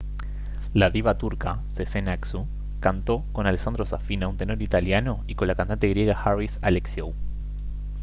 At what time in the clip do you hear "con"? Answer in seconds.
3.33-3.45, 5.35-5.47